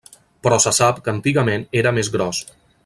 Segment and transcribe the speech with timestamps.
[0.47, 2.43] Però se sap que antigament era més gros.